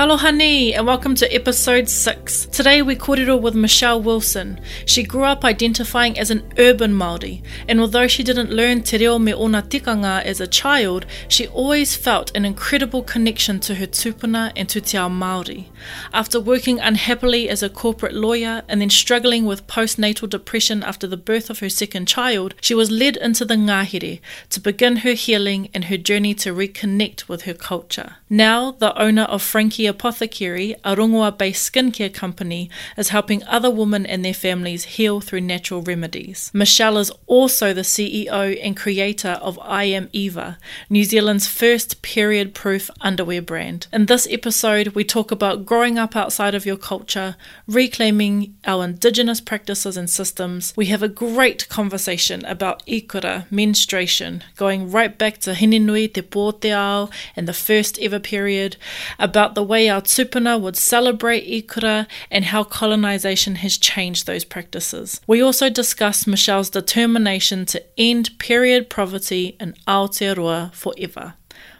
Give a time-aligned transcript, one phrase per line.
[0.00, 2.46] Talohani, and welcome to episode 6.
[2.46, 4.58] Today we kōrero with Michelle Wilson.
[4.86, 9.18] She grew up identifying as an urban Māori, and although she didn't learn te reo
[9.18, 14.52] me ona tikanga as a child, she always felt an incredible connection to her tupuna
[14.56, 15.66] and to te ao Māori.
[16.14, 21.18] After working unhappily as a corporate lawyer and then struggling with postnatal depression after the
[21.18, 25.68] birth of her second child, she was led into the ngahere to begin her healing
[25.74, 28.16] and her journey to reconnect with her culture.
[28.30, 34.06] Now, the owner of Frankie Apothecary, a rongoa based skincare company, is helping other women
[34.06, 36.50] and their families heal through natural remedies.
[36.54, 40.58] Michelle is also the CEO and creator of I Am Eva,
[40.88, 43.86] New Zealand's first period proof underwear brand.
[43.92, 49.40] In this episode, we talk about growing up outside of your culture, reclaiming our indigenous
[49.40, 50.72] practices and systems.
[50.76, 56.60] We have a great conversation about ikura, menstruation, going right back to Hinenui te pō
[56.60, 58.76] te ao and the first ever period,
[59.18, 65.20] about the way our tupuna would celebrate ikura and how colonisation has changed those practices.
[65.26, 71.34] We also discuss Michelle's determination to end period poverty in Aotearoa forever.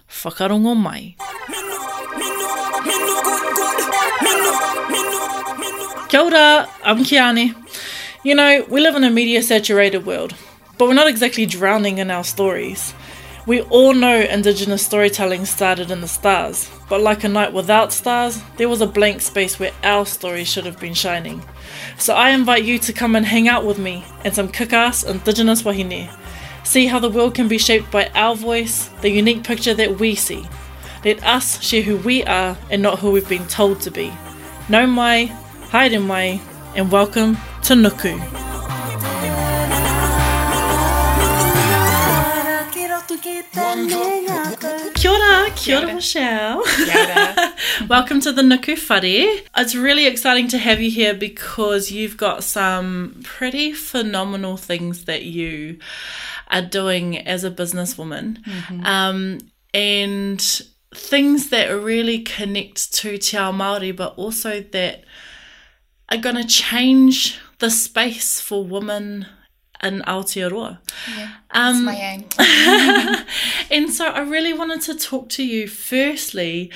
[0.08, 1.16] Whakarongo mai.
[6.08, 7.54] Kia ora, I'm Kiani.
[8.24, 10.34] You know, we live in a media saturated world,
[10.76, 12.92] but we're not exactly drowning in our stories.
[13.46, 18.42] We all know Indigenous storytelling started in the stars, but like a night without stars,
[18.58, 21.42] there was a blank space where our story should have been shining.
[21.96, 25.04] So I invite you to come and hang out with me and some kick ass
[25.04, 26.10] Indigenous wahine.
[26.64, 30.14] See how the world can be shaped by our voice, the unique picture that we
[30.16, 30.46] see.
[31.02, 34.12] Let us share who we are and not who we've been told to be.
[34.68, 35.26] Nau mai,
[35.70, 36.42] haere mai,
[36.76, 38.49] and welcome to Nuku.
[43.52, 46.62] Kia ora, kia ora, Michelle.
[47.88, 49.42] Welcome to the Nuku Whare.
[49.56, 55.24] It's really exciting to have you here because you've got some pretty phenomenal things that
[55.24, 55.78] you
[56.48, 58.38] are doing as a businesswoman.
[58.86, 59.40] Um,
[59.74, 60.40] and
[60.94, 65.04] things that really connect to Te Ao Māori, but also that
[66.08, 69.26] are going to change the space for women
[69.82, 70.78] in Aotearoa.
[71.52, 72.24] That's Um, my aim.
[73.70, 76.70] and so I really wanted to talk to you firstly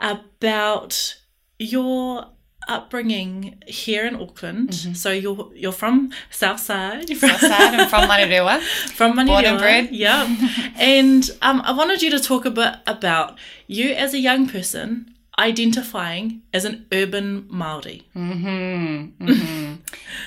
[0.00, 1.16] about
[1.58, 2.26] your
[2.68, 4.74] upbringing here in Auckland.
[4.96, 7.08] So you're you're from Southside.
[7.08, 8.60] You're from, Southside, I'm from Manurewa.
[8.94, 9.26] from Manurewa.
[9.26, 9.88] Born and bred.
[9.92, 10.26] Yeah.
[10.76, 15.14] and um, I wanted you to talk a bit about you as a young person
[15.38, 18.02] identifying as an urban Māori.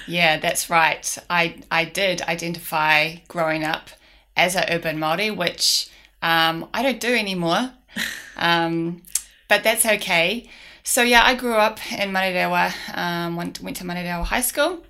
[0.07, 1.17] Yeah, that's right.
[1.29, 3.89] I I did identify growing up
[4.35, 5.89] as an urban Māori, which
[6.21, 7.71] um, I don't do anymore.
[8.41, 9.01] Um,
[9.49, 10.49] but that's okay.
[10.83, 14.85] So yeah, I grew up in Manurewa, um, went, went to Manurewa High School.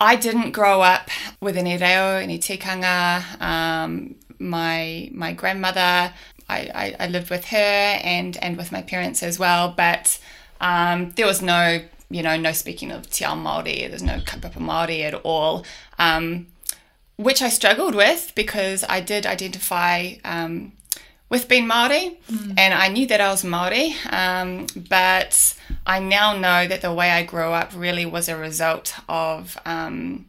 [0.00, 1.08] I didn't grow up
[1.40, 3.40] with any reo, any tikanga.
[3.40, 6.12] Um, my my grandmother,
[6.48, 9.74] I, I, I lived with her and and with my parents as well.
[9.76, 10.18] But
[10.60, 13.88] um, there was no you know no speaking of te ao Māori.
[13.88, 15.64] There's no kaupapa Māori at all.
[15.98, 16.46] Um,
[17.16, 20.72] which I struggled with because I did identify um,
[21.28, 22.18] with being Maori,
[22.56, 23.94] and I knew that I was Maori.
[24.08, 25.54] Um, but
[25.86, 30.26] I now know that the way I grew up really was a result of um,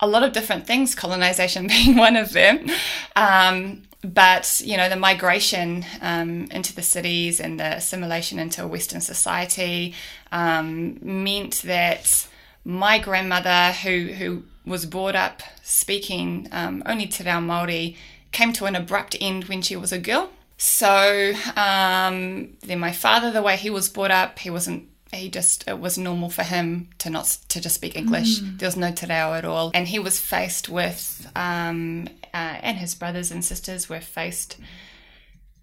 [0.00, 2.70] a lot of different things, colonization being one of them.
[3.16, 9.00] Um, but you know, the migration um, into the cities and the assimilation into Western
[9.00, 9.94] society
[10.30, 12.28] um, meant that
[12.64, 17.96] my grandmother, who who was brought up speaking um, only Te Reo Māori,
[18.32, 20.30] came to an abrupt end when she was a girl.
[20.56, 24.88] So um, then my father, the way he was brought up, he wasn't.
[25.12, 28.40] He just it was normal for him to not to just speak English.
[28.58, 32.78] There was no te reo at all, and he was faced with, um, uh, and
[32.78, 34.58] his brothers and sisters were faced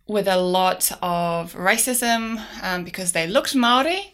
[0.08, 4.14] with a lot of racism um, because they looked Maori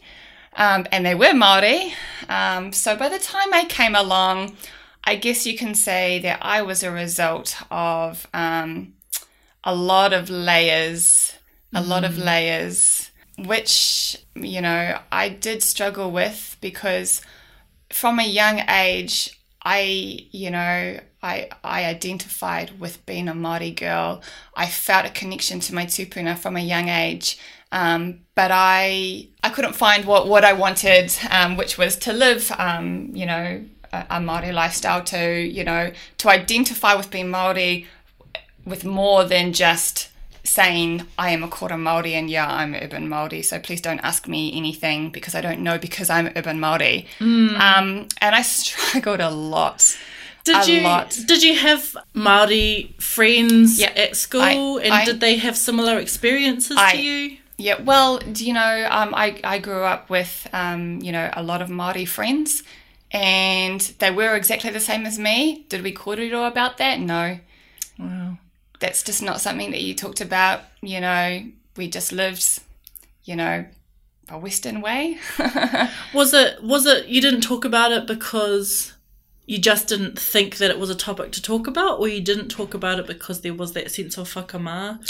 [0.56, 1.94] um, and they were Maori.
[2.28, 4.56] Um, so by the time I came along,
[5.04, 8.94] I guess you can say that I was a result of um,
[9.64, 11.32] a lot of layers,
[11.72, 17.22] a lot of layers, which, you know, I did struggle with because
[17.90, 19.30] from a young age,
[19.62, 24.22] I, you know, I, I identified with being a Māori girl.
[24.54, 27.38] I felt a connection to my tupuna from a young age.
[27.70, 32.50] Um, but I I couldn't find what, what I wanted, um, which was to live,
[32.58, 33.62] um, you know,
[33.92, 37.86] a, a Māori lifestyle, to, you know, to identify with being Māori
[38.64, 40.10] with more than just
[40.44, 43.42] saying I am a quarter Maori and yeah, I'm urban Maori.
[43.42, 47.06] So please don't ask me anything because I don't know because I'm urban Maori.
[47.56, 49.96] Um, and I struggled a lot.
[50.44, 51.10] Did a you lot.
[51.26, 55.98] did you have Maori friends Yeah, at school, I- and I- did they have similar
[55.98, 57.36] experiences I- to you?
[57.60, 61.42] Yeah, well, do you know, um, I, I grew up with, um, you know, a
[61.42, 62.62] lot of Māori friends
[63.10, 65.64] and they were exactly the same as me.
[65.68, 67.00] Did we kōrero about that?
[67.00, 67.40] No.
[67.98, 68.38] Wow.
[68.78, 70.60] That's just not something that you talked about.
[70.82, 71.42] You know,
[71.76, 72.60] we just lived,
[73.24, 73.64] you know,
[74.28, 75.18] a Western way.
[76.12, 78.92] Was it was it you didn't talk about it because
[79.48, 82.48] you just didn't think that it was a topic to talk about, or you didn't
[82.48, 85.00] talk about it because there was that sense of whakamā,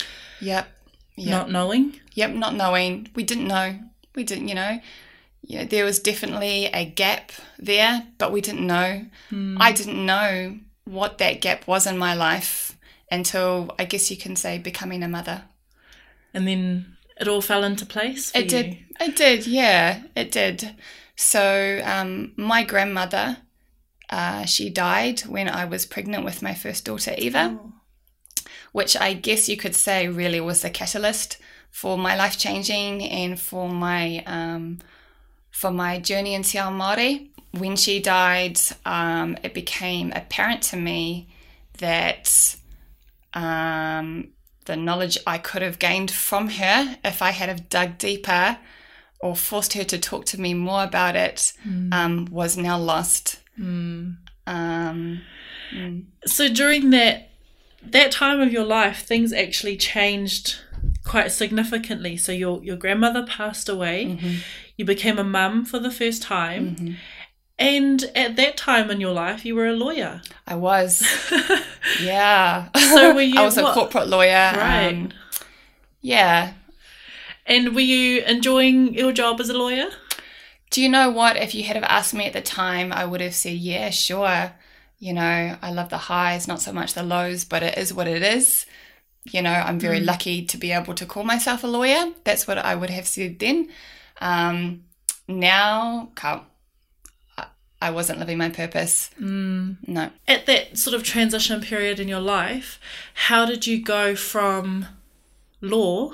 [0.41, 0.69] yep.
[1.17, 1.29] Yep.
[1.29, 2.01] not knowing?
[2.15, 3.09] Yep, not knowing.
[3.17, 3.77] We didn't know.
[4.15, 4.79] We didn't, you know.
[5.43, 9.07] Yeah, there was definitely a gap there, but we didn't know.
[9.59, 12.77] I didn't know what that gap was in my life
[13.11, 15.43] until I guess you can say becoming a mother.
[16.33, 18.31] And then it all fell into place.
[18.37, 18.49] It you.
[18.49, 18.79] did.
[19.01, 19.47] It did.
[19.49, 20.77] Yeah, it did.
[21.17, 23.39] So um, my grandmother,
[24.11, 27.59] uh, she died when I was pregnant with my first daughter Eva.
[27.61, 27.73] Oh.
[28.73, 31.39] which I guess you could say really was the catalyst
[31.71, 34.79] for my life changing and for my um,
[35.51, 37.29] for my journey in Te Ao Māori.
[37.53, 41.29] When she died, um, it became apparent to me
[41.79, 42.57] that
[43.35, 44.29] um,
[44.67, 48.59] the knowledge I could have gained from her if I had have dug deeper
[49.21, 51.53] or forced her to talk to me more about it
[51.93, 53.41] um, was now lost.
[53.59, 55.23] Um,
[55.75, 56.05] mm.
[56.27, 57.31] So during that
[57.83, 60.57] that time of your life, things actually changed
[61.05, 62.17] quite significantly.
[62.17, 64.07] So your your grandmother passed away.
[64.07, 64.35] Mm-hmm.
[64.77, 66.97] You became a mum for the first time.
[67.59, 70.23] And at that time in your life, you were a lawyer.
[70.47, 71.03] I was.
[72.03, 72.69] Yeah.
[72.93, 74.53] So were you- I was a corporate lawyer.
[74.55, 74.89] Right.
[74.91, 75.11] um,
[76.01, 76.53] yeah.
[77.47, 79.89] And were you enjoying your job as a lawyer?
[80.71, 81.37] Do you know what?
[81.37, 84.53] If you had have asked me at the time, I would have said, yeah, sure.
[84.99, 88.09] You know, I love the highs, not so much the lows, but it is what
[88.09, 88.67] it is.
[89.31, 92.13] You know, I'm very lucky to be able to call myself a lawyer.
[92.25, 93.69] That's what I would have said then.
[94.21, 94.85] Um,
[95.27, 96.45] now, ka-
[97.37, 97.47] I-
[97.81, 99.11] I wasn't living my purpose.
[99.19, 100.11] No.
[100.27, 102.81] At that sort of transition period in your life,
[103.15, 104.87] how did you go from
[105.61, 106.13] law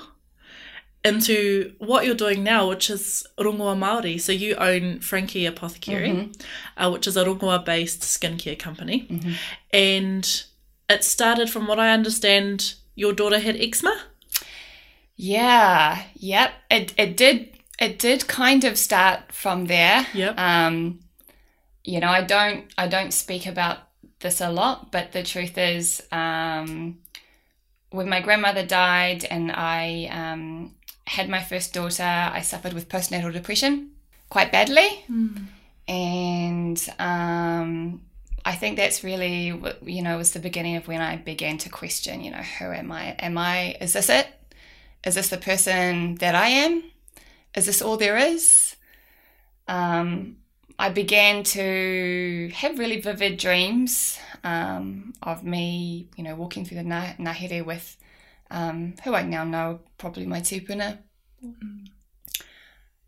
[1.05, 4.19] into what you're doing now, which is Rongoa Māori?
[4.19, 6.31] So you own Frankie Apothecary,
[6.77, 9.07] uh, which is a Rongoa-based skincare company.
[9.71, 10.43] And
[10.89, 13.95] it started, from what I understand, your daughter had eczema?
[15.15, 16.51] Yeah, yep.
[16.69, 20.05] It it did it did kind of start from there.
[20.13, 20.37] Yep.
[20.37, 20.99] Um,
[21.83, 23.77] you know, I don't I don't speak about
[24.19, 26.97] this a lot, but the truth is, um,
[27.91, 30.75] when my grandmother died and I um,
[31.07, 33.91] had my first daughter, I suffered with postnatal depression
[34.29, 35.03] quite badly,
[35.87, 38.01] and um,
[38.43, 39.47] I think that's really
[39.83, 42.91] you know was the beginning of when I began to question, you know, who am
[42.91, 43.15] I?
[43.19, 43.77] Am I?
[43.81, 44.27] Is this it?
[45.05, 46.83] Is this the person that I am?
[47.55, 48.75] Is this all there is?
[49.67, 50.37] Um,
[50.77, 56.83] I began to have really vivid dreams um, of me, you know, walking through the
[56.83, 57.97] na- Ngahere with
[58.51, 60.99] um, who I now know, probably my tupuna.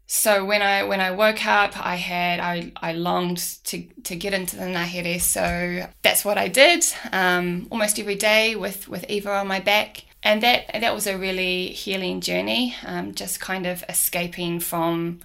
[0.10, 4.34] So when I when I woke up, I had I, I longed to to get
[4.34, 9.32] into the Ngahere, so that's what I did um, almost every day with with Eva
[9.34, 12.74] on my back, and that that was a really healing journey.
[12.86, 15.20] Um, just kind of escaping from,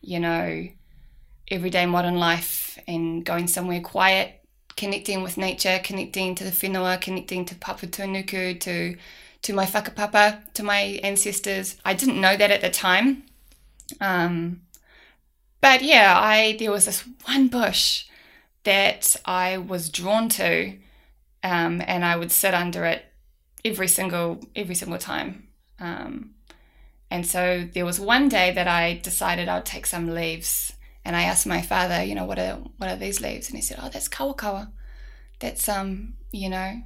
[0.00, 0.68] you know,
[1.48, 4.40] everyday modern life and going somewhere quiet,
[4.76, 8.96] connecting with nature, connecting to the whenua, connecting to Papatuanuku, to
[9.44, 11.76] to my whakapapa, to my ancestors.
[11.84, 13.24] I didn't know that at the time.
[14.00, 14.62] Um,
[15.60, 18.06] but yeah, I there was this one bush
[18.64, 20.76] that I was drawn to,
[21.42, 23.04] um, and I would sit under it
[23.64, 25.48] every single every single time.
[25.78, 26.30] Um,
[27.10, 30.72] and so there was one day that I decided I'd take some leaves,
[31.04, 33.48] and I asked my father, you know, what are what are these leaves?
[33.48, 34.70] And he said, oh, that's kawakawa.
[35.38, 36.82] That's um, you know,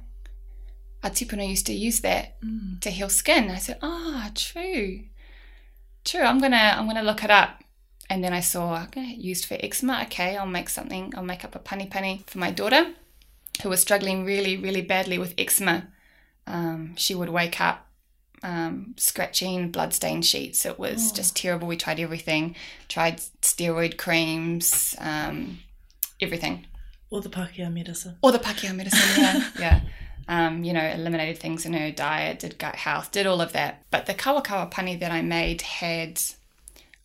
[1.03, 2.37] our tipuna used to use that
[2.81, 3.49] to heal skin.
[3.49, 5.01] I said, ah, true,
[6.03, 6.21] true.
[6.21, 7.63] I'm gonna I'm gonna look it up.
[8.11, 10.01] And then I saw okay, used for eczema.
[10.05, 11.13] Okay, I'll make something.
[11.15, 12.93] I'll make up a punny punny for my daughter,
[13.61, 15.87] who was struggling really really badly with eczema.
[16.47, 17.85] Um, she would wake up
[18.43, 20.65] um, scratching bloodstained sheets.
[20.65, 21.67] It was just terrible.
[21.67, 22.55] We tried everything,
[22.87, 25.59] tried steroid creams, um,
[26.19, 26.65] everything.
[27.11, 28.17] Or the Pākehā medicine?
[28.21, 29.49] Or the Pakeha medicine, yeah.
[29.59, 29.81] yeah.
[30.29, 33.83] Um, you know, eliminated things in her diet, did gut health, did all of that.
[33.89, 36.21] But the kawakawa pani that I made had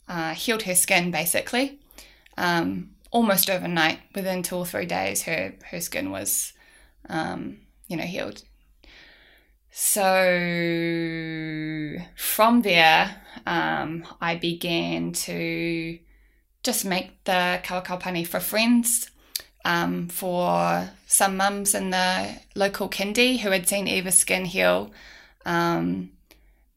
[0.06, 1.78] uh, healed her skin basically.
[2.36, 6.52] Um, almost overnight, within two or three days, her, her skin was,
[7.08, 8.42] um, you know, healed.
[9.70, 10.02] So
[12.14, 15.98] from there, um, I began to
[16.62, 19.10] just make the kawakawa pani for friends,
[19.64, 24.90] um, for some mums in the local kindy who had seen Eva's skin heal.
[25.46, 26.10] Um,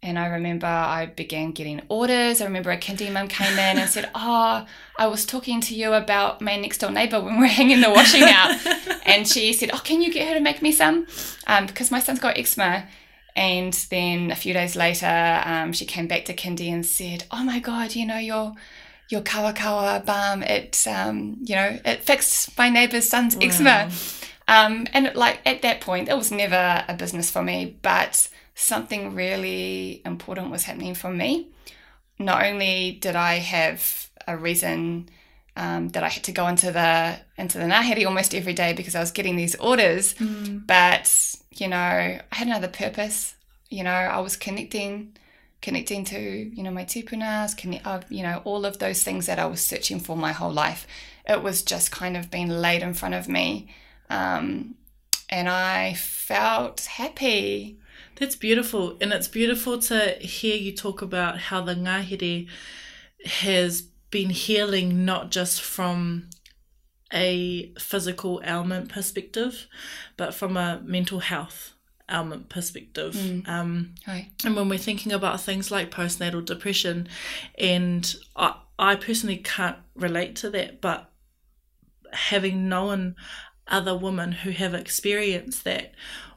[0.03, 2.39] and I remember I began getting orders.
[2.39, 4.65] I remember a kindy mum came in and said, Oh,
[4.97, 8.23] I was talking to you about my next door neighbour when we're hanging the washing
[8.23, 8.57] out.
[9.05, 11.07] and she said, Oh, can you get her to make me some?
[11.47, 12.87] Um, because my son's got eczema.
[13.35, 17.43] And then a few days later, um, she came back to kindy and said, Oh
[17.43, 18.53] my God, you know, your
[19.09, 23.41] your kawakawa balm, it, um, you know, it fixed my neighbour's son's wow.
[23.43, 23.89] eczema.
[24.47, 29.13] Um, and like at that point, it was never a business for me, but something
[29.13, 31.47] really important was happening for me.
[32.19, 35.09] Not only did I have a reason
[35.55, 38.95] um, that I had to go into the into the ngāhere almost every day because
[38.95, 40.65] I was getting these orders, mm.
[40.65, 43.35] but you know I had another purpose.
[43.69, 45.17] You know I was connecting
[45.61, 49.39] connecting to you know my tipunas, connect, uh, you know all of those things that
[49.39, 50.87] I was searching for my whole life.
[51.27, 53.73] It was just kind of being laid in front of me,
[54.09, 54.75] um,
[55.29, 57.79] and I felt happy.
[58.15, 58.97] That's beautiful.
[58.99, 62.47] And it's beautiful to hear you talk about how the ngahere
[63.25, 66.29] has been healing not just from
[67.13, 69.67] a physical ailment perspective,
[70.17, 71.73] but from a mental health
[72.09, 73.13] ailment perspective.
[73.13, 73.47] Mm.
[73.47, 73.95] Um,
[74.45, 77.07] and when we're thinking about things like postnatal depression,
[77.57, 81.11] and I, I personally can't relate to that, but
[82.13, 83.15] having known
[83.67, 85.91] other women who have experienced that,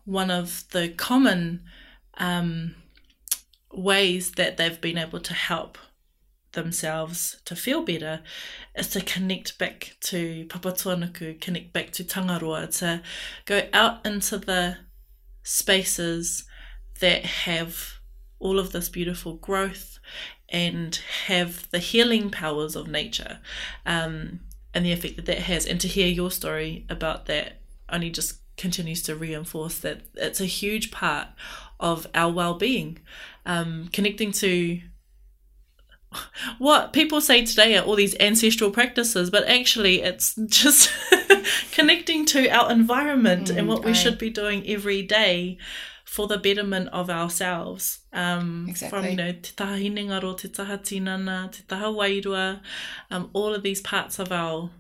[0.05, 1.63] one of the common
[2.19, 2.75] um,
[3.73, 5.79] ways that they've been able to help
[6.53, 8.21] themselves to feel better
[8.75, 13.03] is to connect back to papatuanuku, connect back to tangaroa, to
[13.45, 14.77] go out into the
[15.43, 16.45] spaces
[17.01, 17.95] that have
[18.39, 19.99] all of this beautiful growth
[20.49, 23.39] and have the healing powers of nature
[23.87, 24.41] um,
[24.75, 25.67] and the effect that that has.
[25.67, 30.47] And to hear your story about that only just continues to reinforce that it's a
[30.47, 31.29] huge part
[31.79, 32.99] of our well-being
[33.47, 34.81] um, connecting to
[36.59, 40.91] what people say today are all these ancestral practices but actually it's just
[41.73, 43.95] connecting to our environment mm, and what we I...
[43.95, 45.57] should be doing every day
[46.05, 48.01] for the betterment of ourselves.
[48.13, 48.99] Um, exactly.
[48.99, 52.61] From, you know, te taha hinengaro, te taha tinana, te taha wairua,
[53.13, 54.71] um, all of these parts of our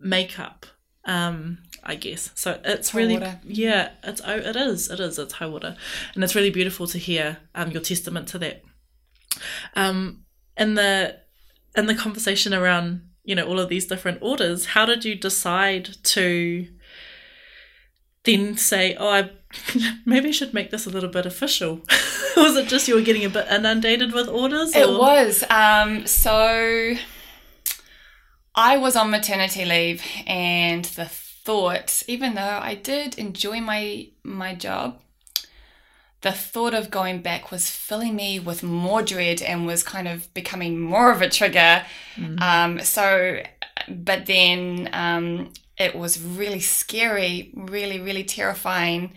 [0.00, 0.66] makeup
[1.04, 2.30] um, I guess.
[2.34, 5.76] So it's really yeah, it's oh, it is it is it's water,
[6.14, 8.62] and it's really beautiful to hear um your testament to that.
[9.74, 10.24] Um,
[10.56, 11.18] in the
[11.76, 15.96] in the conversation around you know all of these different orders, how did you decide
[16.04, 16.66] to
[18.24, 19.30] then say, oh, I
[20.06, 21.80] maybe I should make this a little bit official?
[22.36, 24.74] was it just you were getting a bit inundated with orders?
[24.74, 25.44] It was.
[25.50, 26.94] Um, so
[28.54, 34.54] I was on maternity leave, and the thought, even though I did enjoy my my
[34.54, 35.00] job,
[36.22, 40.32] the thought of going back was filling me with more dread and was kind of
[40.34, 41.84] becoming more of a trigger.
[42.16, 42.40] Mm.
[42.40, 43.42] Um, so,
[43.88, 49.12] but then um, it was really scary, really, really terrifying.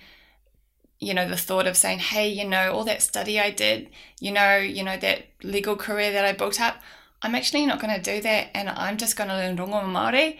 [1.00, 4.32] You know, the thought of saying, "Hey, you know, all that study I did, you
[4.32, 6.78] know, you know that legal career that I built up."
[7.22, 10.38] I'm actually not going to do that and I'm just going to learn rongoa Māori.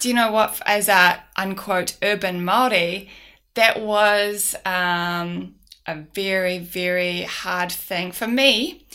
[0.00, 3.08] Do you know what, as a unquote urban Māori,
[3.54, 5.55] that was um,
[5.86, 8.86] a very, very hard thing for me.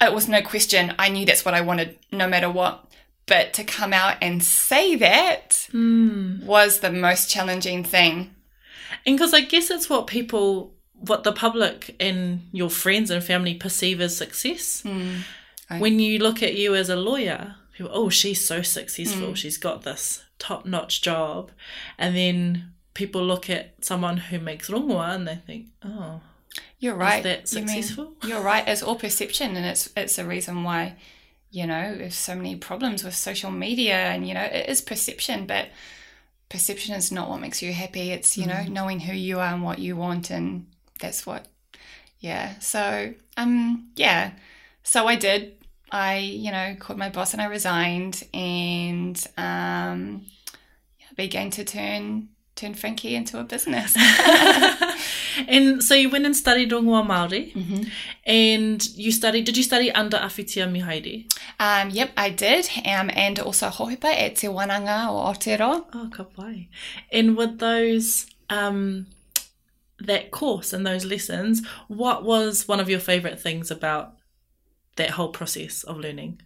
[0.00, 0.94] It was no question.
[0.98, 2.86] I knew that's what I wanted no matter what.
[3.26, 6.42] But to come out and say that mm.
[6.42, 8.34] was the most challenging thing.
[9.06, 13.54] And because I guess it's what people, what the public and your friends and family
[13.54, 14.82] perceive as success.
[14.82, 15.22] Mm.
[15.78, 19.28] When you look at you as a lawyer, people, oh, she's so successful.
[19.28, 19.36] Mm.
[19.36, 21.52] She's got this top notch job.
[21.96, 26.20] And then people look at someone who makes rongoa and they think, oh,
[26.78, 27.18] you're right.
[27.18, 28.14] Is that successful?
[28.24, 28.66] You are right.
[28.66, 30.96] It's all perception, and it's it's a reason why
[31.50, 35.46] you know there's so many problems with social media, and you know it is perception,
[35.46, 35.68] but
[36.48, 38.10] perception is not what makes you happy.
[38.10, 38.48] It's you mm.
[38.48, 40.66] know knowing who you are and what you want, and
[41.00, 41.46] that's what.
[42.18, 42.58] Yeah.
[42.58, 44.32] So um yeah.
[44.82, 45.60] So I did
[45.92, 50.24] I, you know, called my boss and I resigned and um,
[51.16, 52.28] began to turn
[52.60, 53.94] turn Frankie into a business.
[55.48, 57.82] and so you went and studied Rongoa Māori, Mm-hmm.
[58.26, 61.32] and you studied, did you study under Awhitia Mihairi?
[61.58, 62.68] um, yep, I did.
[62.84, 65.84] Um, and also hohipa at Te Wananga o Aotearoa.
[65.94, 66.68] Oh, ka pai.
[67.12, 69.06] And with those, um,
[69.98, 74.14] that course and those lessons, what was one of your favourite things about
[74.96, 76.40] that whole process of learning?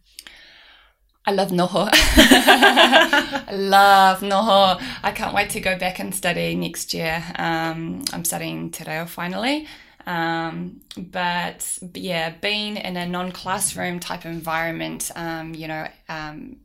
[1.26, 1.88] I love noho.
[1.90, 4.82] I love noho.
[5.02, 7.24] I can't wait to go back and study next year.
[7.36, 9.66] Um, I'm studying Reo finally.
[10.06, 16.56] Um, but yeah, being in a non-classroom type environment, um, you know, um,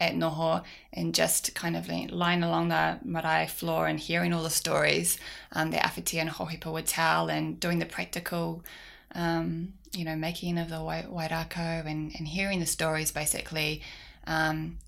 [0.00, 0.62] at Noho
[0.94, 5.18] and just kind of lying along the marae floor and hearing all the stories
[5.52, 8.62] um, that Awhitia and Hohipa would tell and doing the practical,
[9.14, 13.82] um, you know, making of the wai- wairako and, and hearing the stories basically,
[14.26, 14.78] um,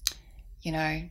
[0.63, 1.03] you know,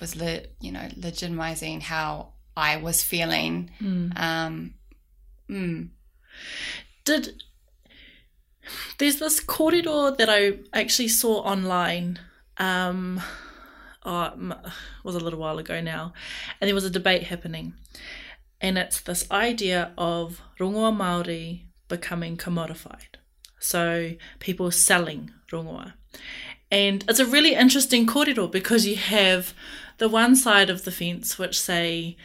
[0.00, 3.70] was, le- you know, legitimizing how I was feeling.
[4.16, 4.74] Um,
[5.48, 5.88] mm,
[7.04, 7.42] Did
[8.98, 12.18] there's this kōrero that I actually saw online.
[12.58, 13.20] Um,
[14.04, 14.52] oh,
[15.04, 16.12] was a little while ago now,
[16.60, 17.74] and there was a debate happening,
[18.60, 23.16] and it's this idea of rongoa Maori becoming commodified,
[23.58, 25.94] so people selling rongoa,
[26.70, 29.54] and it's a really interesting kōrero because you have
[29.98, 32.16] the one side of the fence which say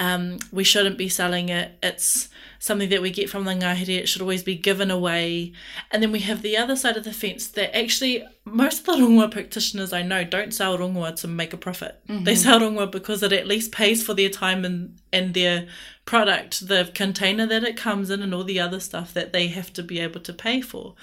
[0.00, 1.78] um, we shouldn't be selling it.
[1.82, 4.00] It's something that we get from the ngahere.
[4.00, 5.52] It should always be given away.
[5.90, 8.92] And then we have the other side of the fence that actually most of the
[8.92, 12.00] rongoa practitioners I know don't sell rongoa to make a profit.
[12.24, 15.68] They sell rongoa because it at least pays for their time and, and their
[16.06, 19.70] product, the container that it comes in and all the other stuff that they have
[19.74, 20.94] to be able to pay for.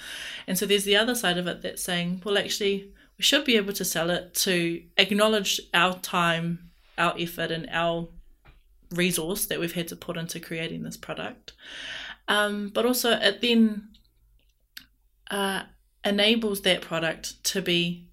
[0.48, 3.56] And so there's the other side of it that's saying, well, actually, we should be
[3.56, 8.08] able to sell it to acknowledge our time, our effort, and our
[8.90, 11.52] resource that we've had to put into creating this product.
[12.26, 13.88] Um, but also, it then
[15.30, 15.62] uh,
[16.04, 18.08] enables that product to be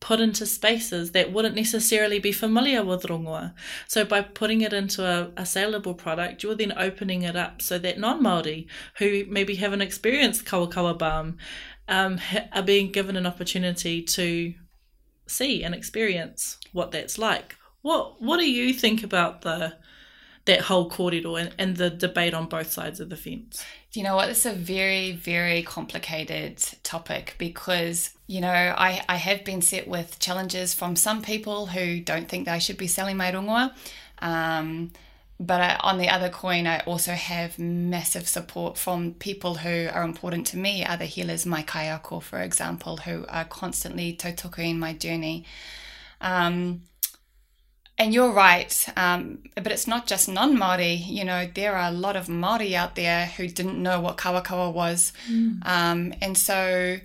[0.00, 3.52] put into spaces that wouldn't necessarily be familiar with rongoa.
[3.88, 7.78] So by putting it into a, a saleable product, you're then opening it up so
[7.78, 8.66] that non-Māori
[8.98, 11.38] who maybe haven't experienced kawakawa balm
[11.88, 12.20] um,
[12.52, 14.54] are being given an opportunity to
[15.26, 17.56] see and experience what that's like.
[17.82, 19.74] What What do you think about the
[20.48, 23.64] that whole kōrero and, and the debate on both sides of the fence?
[23.92, 24.30] Do you know what?
[24.30, 30.18] It's a very, very complicated topic because, you know, I, I have been set with
[30.18, 33.74] challenges from some people who don't think that I should be selling my rongoa.
[34.20, 34.92] Um,
[35.38, 40.02] but I, on the other coin, I also have massive support from people who are
[40.02, 45.44] important to me, other healers, my kaiako, for example, who are constantly tautokoing my journey.
[46.22, 46.82] Um,
[47.98, 51.04] and you're right, um, but it's not just non Māori.
[51.04, 54.72] You know, there are a lot of Māori out there who didn't know what kawakawa
[54.72, 55.12] was.
[55.62, 56.98] Um, and so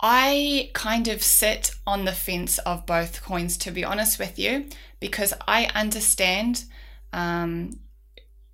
[0.00, 4.66] I kind of sit on the fence of both coins, to be honest with you,
[5.00, 6.64] because I understand
[7.12, 7.78] um,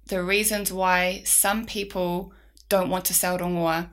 [0.06, 2.32] the reasons why some people
[2.68, 3.88] don't want to sell rongoa.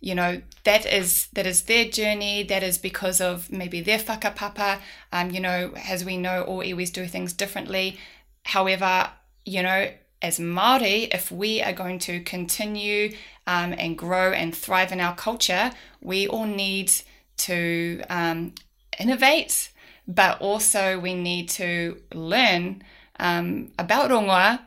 [0.00, 2.42] You know, that is that is their journey.
[2.42, 4.34] That is because of maybe their whakapapa.
[4.34, 4.80] Papa.
[5.12, 7.98] Um, you know, as we know, all iwis do things differently.
[8.44, 9.10] However,
[9.44, 9.90] you know,
[10.20, 13.14] as Māori, if we are going to continue
[13.46, 16.92] um, and grow and thrive in our culture, we all need
[17.38, 18.52] to um,
[18.98, 19.70] innovate,
[20.06, 22.82] but also we need to learn
[23.20, 24.60] um, about rongoa.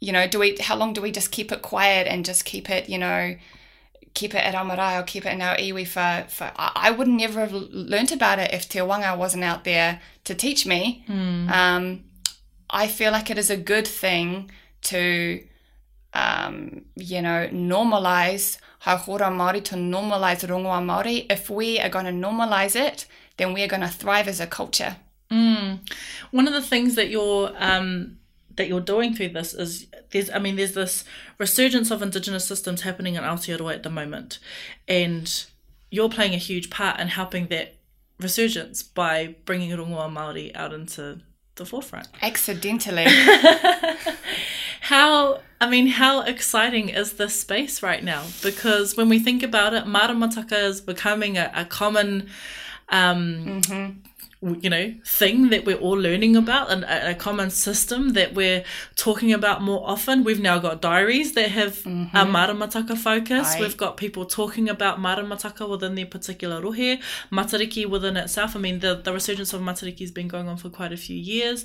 [0.00, 0.56] You know, do we?
[0.60, 2.88] How long do we just keep it quiet and just keep it?
[2.88, 3.36] You know,
[4.20, 7.06] keep it at our marae or keep it in our iwi for, for I would
[7.22, 7.52] never have
[7.92, 11.04] learnt about it if Te Wanga wasn't out there to teach me.
[11.58, 11.84] Um,
[12.82, 14.50] I feel like it is a good thing
[14.90, 15.44] to,
[16.14, 16.56] um,
[17.10, 18.46] you know, normalize
[18.84, 21.26] hauora Māori, to normalize rongoa Māori.
[21.36, 24.46] If we are going to normalize it, then we are going to thrive as a
[24.46, 24.96] culture.
[26.38, 28.18] One of the things that you're um,
[28.56, 31.04] that you're doing through this is there's I mean there's this
[31.38, 34.38] resurgence of indigenous systems happening in Aotearoa at the moment,
[34.88, 35.46] and
[35.90, 37.76] you're playing a huge part in helping that
[38.18, 41.20] resurgence by bringing rongoa Maori out into
[41.56, 42.08] the forefront.
[42.22, 43.06] Accidentally.
[44.80, 48.24] How I mean, how exciting is this space right now?
[48.42, 52.28] Because when we think about it, maramataka is becoming a, a common
[52.90, 53.62] um,
[54.42, 58.62] you know thing that we're all learning about and a, common system that we're
[58.94, 60.22] talking about more often.
[60.24, 63.56] We've now got diaries that have a maramataka focus.
[63.58, 67.00] We've got people talking about maramataka within their particular rohe
[67.32, 68.54] matariki within itself.
[68.54, 71.16] I mean the, the resurgence of matariki has been going on for quite a few
[71.16, 71.64] years.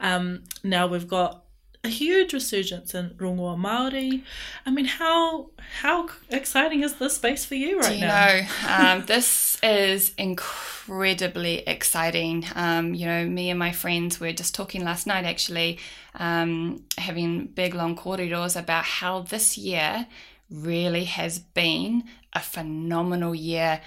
[0.00, 1.44] Um, now we've got
[1.82, 4.22] a huge resurgence in rongoa maori
[4.66, 5.48] i mean how
[5.80, 11.58] how exciting is this space for you right you now know, um, this is incredibly
[11.66, 12.44] exciting.
[12.54, 15.78] Um, you know, me and my friends were just talking last night, actually,
[16.14, 20.06] um, having big long kōreros about how this year
[20.50, 23.80] really has been a phenomenal year.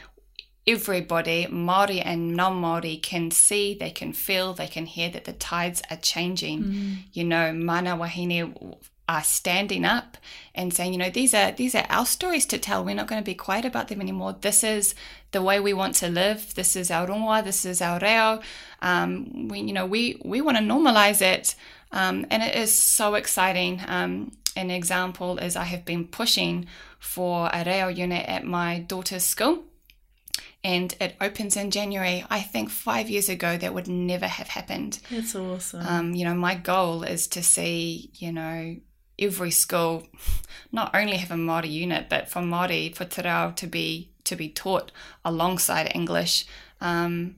[0.66, 5.82] Everybody, Maori and non-Maori, can see, they can feel, they can hear that the tides
[5.92, 7.04] are changing.
[7.12, 8.78] You know, mana wahine
[9.10, 10.18] are standing up
[10.56, 12.84] and saying, you know, these are these are our stories to tell.
[12.84, 14.36] We're not going to be quiet about them anymore.
[14.40, 14.96] This is
[15.32, 16.54] the way we want to live.
[16.56, 17.44] This is our rongoa.
[17.44, 18.42] This is our reo.
[18.82, 21.56] Um, we, you know, we we want to normalize it,
[21.92, 23.82] um, and it is so exciting.
[23.86, 26.68] Um, an example is I have been pushing
[27.00, 29.66] for a reo unit at my daughter's school
[30.64, 32.24] and it opens in January.
[32.30, 35.00] I think five years ago that would never have happened.
[35.12, 38.78] that's awesome Um, you know, my goal is to see, you know,
[39.20, 40.08] every school
[40.72, 44.36] not only have a Māori unit, but for Māori, for te reo to be to
[44.38, 44.92] be taught
[45.26, 46.46] alongside English.
[46.80, 47.36] Um,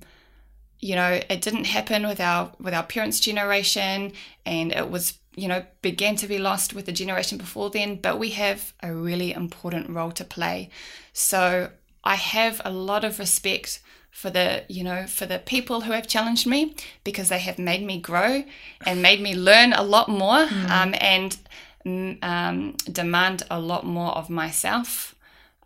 [0.79, 4.11] you know, it didn't happen with our with our parents' generation,
[4.45, 7.95] and it was you know began to be lost with the generation before then.
[7.95, 10.69] But we have a really important role to play.
[11.11, 11.71] So
[12.05, 16.07] I have a lot of respect for the you know for the people who have
[16.07, 18.45] challenged me because they have made me grow
[18.85, 21.37] and made me learn a lot more um, and
[21.85, 25.15] mm, um, demand a lot more of myself.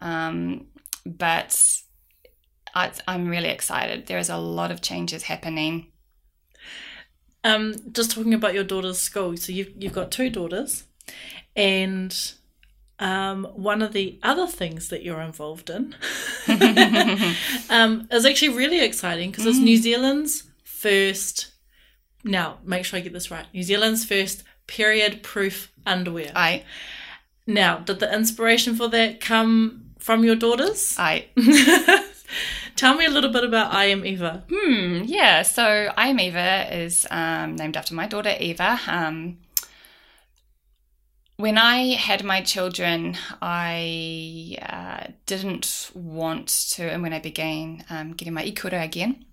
[0.02, 0.66] Um,
[1.06, 1.82] but
[2.74, 4.08] I, I'm really excited.
[4.08, 5.88] There is a lot of changes happening.
[7.44, 9.38] Um, just talking about your daughter's school.
[9.38, 10.86] So you've you've got two daughters,
[11.56, 12.16] and
[13.00, 15.96] um, one of the other things that you're involved in
[17.70, 21.52] um, is actually really exciting because it's New Zealand's first.
[22.24, 23.46] Now, make sure I get this right.
[23.54, 26.32] New Zealand's first period-proof underwear.
[26.36, 26.64] I,
[27.48, 30.96] Now, did the inspiration for that come from your daughters?
[31.00, 31.28] I,
[32.76, 34.44] Tell me a little bit about I Am Eva.
[34.50, 35.42] hmm, yeah.
[35.42, 38.80] So I am Eva is um, named after my daughter Eva.
[38.88, 39.38] Um,
[41.40, 48.12] when I had my children, I uh, didn't want to, and when I began um,
[48.12, 49.24] getting my ikura again,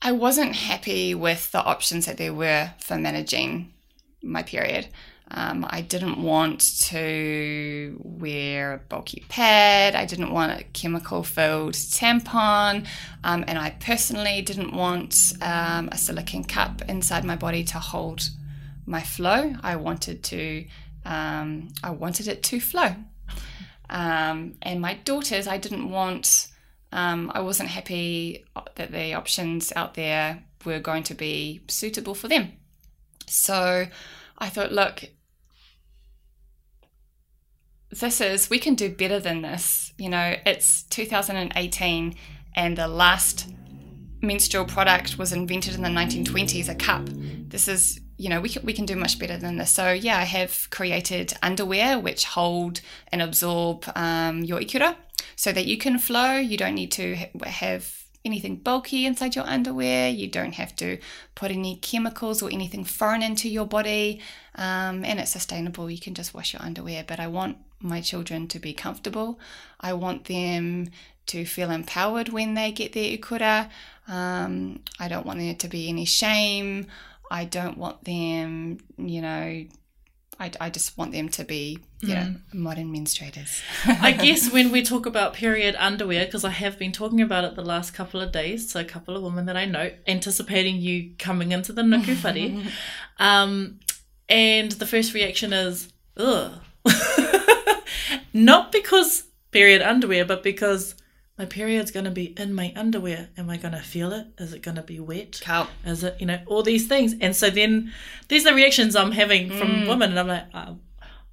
[0.00, 3.72] I wasn't happy with the options that there were for managing
[4.22, 4.86] my period.
[5.32, 6.60] Um, I didn't want
[6.90, 9.96] to wear a bulky pad.
[9.96, 12.86] I didn't want a chemical filled tampon.
[13.24, 18.30] Um, and I personally didn't want um, a silicone cup inside my body to hold
[18.88, 19.54] my flow.
[19.62, 20.64] I wanted to,
[21.04, 22.94] um, I wanted it to flow.
[23.90, 26.48] Um, and my daughters, I didn't want,
[26.92, 28.44] um, I wasn't happy
[28.76, 32.52] that the options out there were going to be suitable for them.
[33.26, 33.86] So
[34.38, 35.04] I thought, look,
[37.90, 39.92] this is, we can do better than this.
[39.98, 42.14] You know, it's 2018
[42.54, 43.48] and the last
[44.20, 47.08] menstrual product was invented in the 1920s, a cup.
[47.48, 49.70] This is, you know, we can, we can do much better than this.
[49.70, 52.80] So, yeah, I have created underwear which hold
[53.12, 54.96] and absorb um, your ikura
[55.36, 56.36] so that you can flow.
[56.36, 60.10] You don't need to ha- have anything bulky inside your underwear.
[60.10, 60.98] You don't have to
[61.36, 64.20] put any chemicals or anything foreign into your body.
[64.56, 65.88] Um, and it's sustainable.
[65.88, 67.04] You can just wash your underwear.
[67.06, 69.38] But I want my children to be comfortable.
[69.80, 70.90] I want them
[71.26, 73.70] to feel empowered when they get their ikura.
[74.08, 76.86] Um, I don't want there to be any shame.
[77.30, 79.64] I don't want them, you know,
[80.40, 83.60] I, I just want them to be, you know, modern menstruators.
[83.86, 87.56] I guess when we talk about period underwear, because I have been talking about it
[87.56, 91.12] the last couple of days, so a couple of women that I know, anticipating you
[91.18, 92.72] coming into the nuku whare,
[93.18, 93.80] um,
[94.28, 96.52] and the first reaction is, ugh.
[98.32, 100.94] Not because period underwear, but because
[101.38, 103.28] my period's going to be in my underwear.
[103.38, 104.26] Am I going to feel it?
[104.38, 105.40] Is it going to be wet?
[105.44, 105.68] Carl.
[105.84, 107.14] Is it, you know, all these things.
[107.20, 107.92] And so then
[108.26, 110.80] these are the reactions I'm having from women, and I'm like, um,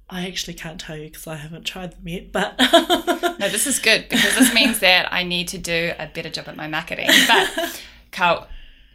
[0.08, 2.54] I actually can't tell you because I haven't tried them yet, but
[3.38, 6.48] No, this is good because this means that I need to do a better job
[6.48, 7.08] at my marketing.
[7.28, 8.48] But, Carl,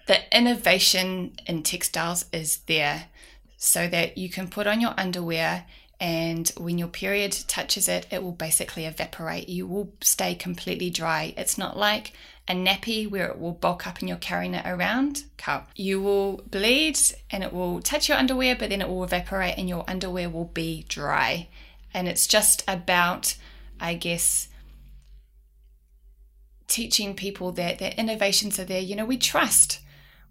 [0.08, 3.10] the innovation in textiles is there
[3.58, 5.66] so that you can put on your underwear
[6.02, 9.48] And when your period touches it, it will basically evaporate.
[9.48, 11.36] You will stay completely dry.
[11.38, 12.14] It's not like
[12.48, 15.26] a nappy where it will bulk up and you're carrying it around.
[15.76, 16.98] You will bleed
[17.30, 20.46] and it will touch your underwear, but then it will evaporate and your underwear will
[20.46, 21.50] be dry.
[21.94, 23.36] And it's just about,
[23.80, 24.48] I guess,
[26.68, 28.82] teaching people that their innovations are there.
[28.82, 29.81] You know, we trust.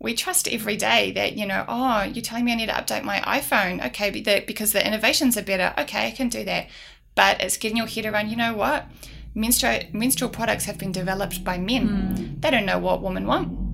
[0.00, 3.04] We trust every day that, you know, oh, you're telling me I need to update
[3.04, 3.86] my iPhone.
[3.88, 4.10] Okay,
[4.40, 5.74] because the innovations are better.
[5.78, 6.68] Okay, I can do that.
[7.14, 8.86] But it's getting your head around, you know what?
[9.34, 11.88] Menstrual, menstrual products have been developed by men.
[11.88, 12.40] Mm.
[12.40, 13.70] They don't know what women want.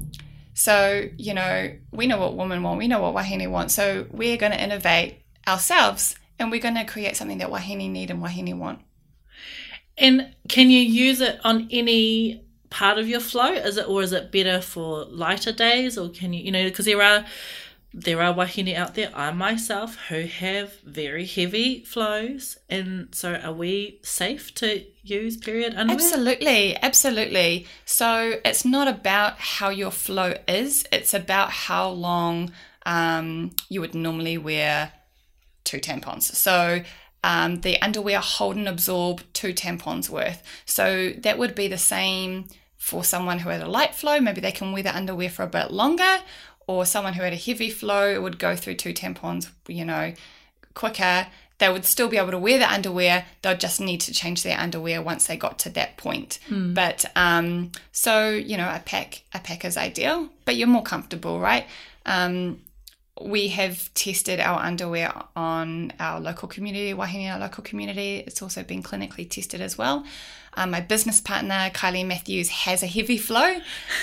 [0.52, 3.70] So, you know, we know what women want, we know what Wahine want.
[3.70, 8.10] So we're going to innovate ourselves and we're going to create something that Wahine need
[8.10, 8.80] and Wahine want.
[9.98, 13.52] And can you use it on any part of your flow?
[13.52, 16.86] Is it or is it better for lighter days, or can you you know because
[16.86, 17.24] there are
[17.98, 22.58] there are wahine out there, I myself, who have very heavy flows.
[22.68, 26.04] And so are we safe to use period underwear?
[26.04, 27.66] Absolutely, absolutely.
[27.86, 32.52] So it's not about how your flow is, it's about how long
[32.84, 34.92] um, you would normally wear
[35.64, 36.24] two tampons.
[36.24, 36.82] So
[37.24, 40.42] um, the underwear hold and absorb two tampons worth.
[40.64, 44.20] So that would be the same for someone who had a light flow.
[44.20, 46.18] Maybe they can wear the underwear for a bit longer,
[46.66, 50.14] or someone who had a heavy flow would go through two tampons, you know,
[50.74, 51.26] quicker.
[51.58, 53.24] They would still be able to wear the underwear.
[53.40, 56.38] They'll just need to change their underwear once they got to that point.
[56.50, 56.74] Mm.
[56.74, 61.40] But um, so you know, a pack a pack is ideal, but you're more comfortable,
[61.40, 61.66] right?
[62.04, 62.60] Um,
[63.20, 68.22] we have tested our underwear on our local community, Wahine, our local community.
[68.26, 70.04] It's also been clinically tested as well.
[70.54, 73.56] Um, my business partner, Kylie Matthews, has a heavy flow,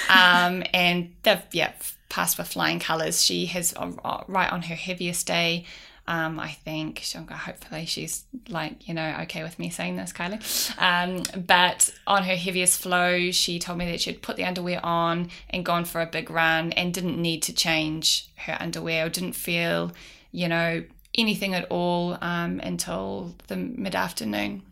[0.09, 1.73] um, and they've yeah
[2.09, 3.23] passed with flying colours.
[3.23, 5.65] She has uh, uh, right on her heaviest day.
[6.05, 10.41] Um, I think hopefully she's like, you know, okay with me saying this, Kylie.
[10.77, 15.29] Um, but on her heaviest flow, she told me that she'd put the underwear on
[15.49, 19.33] and gone for a big run and didn't need to change her underwear or didn't
[19.33, 19.93] feel,
[20.33, 20.83] you know,
[21.15, 24.63] anything at all um, until the mid afternoon.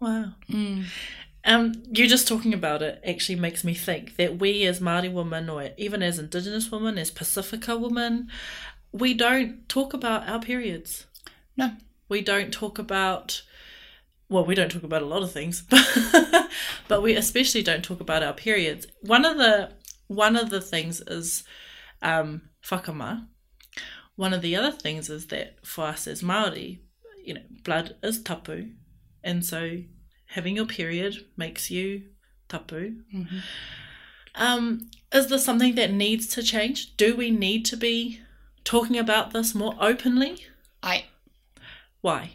[0.00, 0.32] Wow.
[0.48, 0.84] Mm.
[1.44, 5.48] Um, you just talking about it actually makes me think that we as Māori women,
[5.48, 8.28] or even as Indigenous women, as Pacifica women,
[8.92, 11.06] we don't talk about our periods.
[11.56, 11.72] No.
[12.08, 13.42] We don't talk about
[14.30, 15.62] well, we don't talk about a lot of things,
[16.88, 18.86] but we especially don't talk about our periods.
[19.00, 19.72] One of the
[20.06, 21.44] one of the things is
[22.02, 23.28] um, whakama.
[24.16, 26.82] One of the other things is that for us as Maori,
[27.24, 28.70] you know, blood is tapu,
[29.22, 29.78] and so
[30.26, 32.02] having your period makes you
[32.48, 32.96] tapu.
[33.14, 33.38] Mm-hmm.
[34.34, 36.96] Um, is this something that needs to change?
[36.96, 38.20] Do we need to be
[38.68, 40.44] talking about this more openly?
[40.82, 41.06] I.
[42.02, 42.32] Why?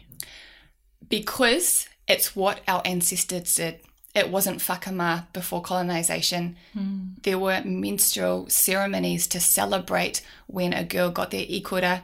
[1.08, 3.78] Because it's what our ancestors did.
[4.16, 6.56] It wasn't whakama before colonization.
[6.76, 7.22] Mm.
[7.22, 12.02] There were menstrual ceremonies to celebrate when a girl got their ikura.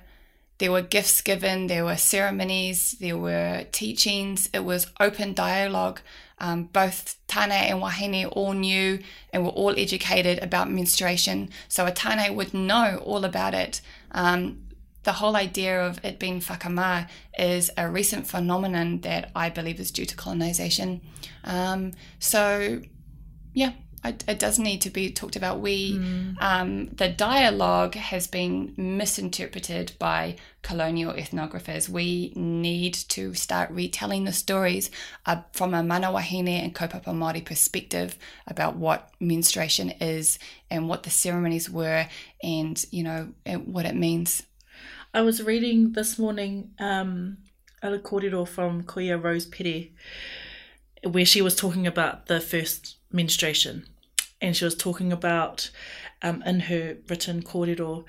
[0.58, 4.48] There were gifts given, there were ceremonies, there were teachings.
[4.54, 6.00] It was open dialogue.
[6.38, 9.00] Um, both Tane and Wahine all knew
[9.32, 11.50] and were all educated about menstruation.
[11.68, 13.80] So a Tane would know all about it.
[14.12, 14.68] Um,
[15.02, 19.90] the whole idea of it being whakama is a recent phenomenon that I believe is
[19.90, 21.00] due to colonization.
[21.44, 22.82] Um, so,
[23.54, 23.72] yeah,
[24.04, 25.60] it, it, does need to be talked about.
[25.60, 26.40] We, mm.
[26.40, 31.88] um, the dialogue has been misinterpreted by colonial ethnographers.
[31.88, 34.90] We need to start retelling the stories
[35.26, 40.38] uh, from a mana wahine and kaupapa Māori perspective about what menstruation is
[40.70, 42.06] and what the ceremonies were
[42.42, 43.28] and, you know,
[43.66, 44.42] what it means.
[45.12, 47.38] I was reading this morning um,
[47.82, 49.94] a kōrero from Koia Rose Petty
[51.04, 53.86] where she was talking about the first menstruation
[54.40, 55.70] and she was talking about
[56.22, 58.04] um, in her written kōrero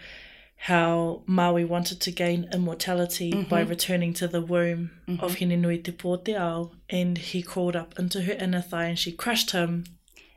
[0.66, 3.50] how Maui wanted to gain immortality mm-hmm.
[3.50, 5.24] by returning to the womb mm-hmm.
[5.24, 9.52] of Hinenui Te Pōteo and he crawled up into her inner thigh and she crushed
[9.52, 9.86] him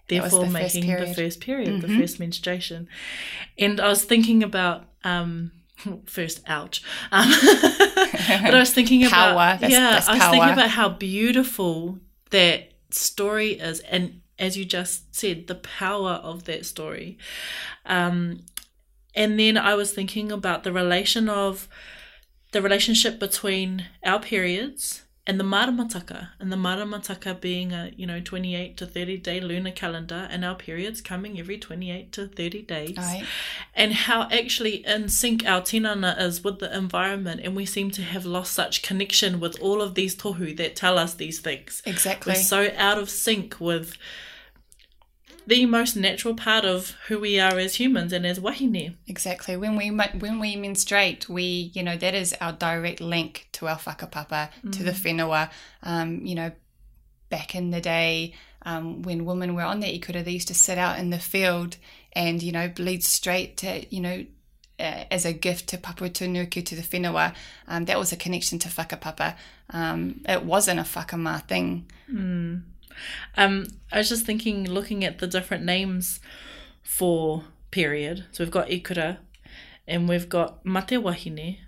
[0.09, 1.93] therefore the making the first period mm-hmm.
[1.93, 2.89] the first menstruation
[3.59, 5.53] and I was thinking about um,
[6.07, 10.71] first ouch um, but I was thinking about that's, yeah that's I was thinking about
[10.71, 11.99] how beautiful
[12.31, 17.19] that story is and as you just said, the power of that story.
[17.87, 18.41] Um,
[19.15, 21.69] and then I was thinking about the relation of
[22.53, 28.21] the relationship between our periods and the maramataka, and the maramataka being a you know
[28.21, 32.97] 28 to 30 day lunar calendar, and our periods coming every 28 to 30 days,
[32.97, 33.25] Right.
[33.75, 38.03] and how actually in sync our tinana is with the environment, and we seem to
[38.03, 41.83] have lost such connection with all of these tohu that tell us these things.
[41.87, 42.33] Exactly.
[42.33, 43.97] We're so out of sync with
[45.47, 48.97] the most natural part of who we are as humans and as wahine.
[49.07, 49.57] Exactly.
[49.57, 53.79] When we when we menstruate, we you know that is our direct link to our
[53.79, 55.51] whakapapa, to the whenua.
[55.83, 56.53] Um, you know,
[57.29, 60.79] back in the day, um, when women were on their ikura, they used to sit
[60.79, 61.77] out in the field
[62.13, 64.25] and you know bleed straight to you know.
[64.77, 67.33] Uh, as a gift to Papatuanuku to the whenua,
[67.69, 69.37] um, that was a connection to whakapapa.
[69.71, 71.89] Um, it wasn't a whakama thing.
[73.37, 76.21] Um, I was just thinking, looking at the different names
[76.83, 78.25] for period.
[78.33, 79.19] So we've got ikura,
[79.87, 81.59] and we've got mate wahine.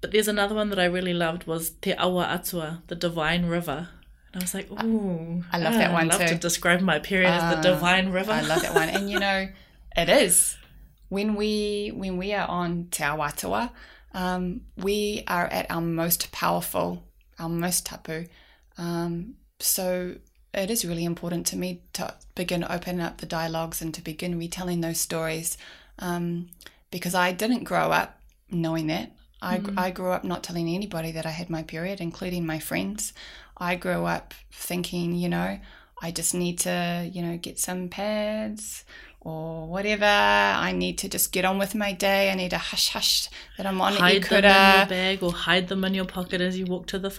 [0.00, 3.88] But there's another one that I really loved was Te Awa Atua, the divine river.
[4.32, 6.34] And I was like, ooh, I love that ah, one I'd love too.
[6.34, 8.32] to describe my period as the Ah, divine river.
[8.32, 8.88] I love that one.
[8.90, 9.48] And you know,
[9.96, 10.56] it is.
[11.08, 13.70] When we when we are on Te Awatua,
[14.12, 17.02] um, we are at our most powerful,
[17.38, 18.26] our most tapu.
[18.76, 20.16] Um, so
[20.54, 24.38] it is really important to me to begin opening up the dialogues and to begin
[24.38, 25.58] retelling those stories.
[25.98, 26.50] Um,
[26.90, 29.12] because I didn't grow up knowing that.
[29.40, 33.12] I, I grew up not telling anybody that I had my period, including my friends.
[33.56, 35.60] I grew up thinking, you know,
[36.02, 38.84] I just need to, you know, get some pads
[39.20, 40.04] or whatever.
[40.04, 42.30] I need to just get on with my day.
[42.30, 45.68] I need to hush hush that I'm on hide them in your bag or hide
[45.68, 47.10] them in your pocket as you walk to the